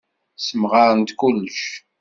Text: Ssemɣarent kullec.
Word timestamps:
Ssemɣarent 0.39 1.15
kullec. 1.19 1.61